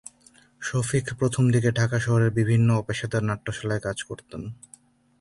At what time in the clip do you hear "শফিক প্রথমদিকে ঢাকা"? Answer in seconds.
0.61-1.97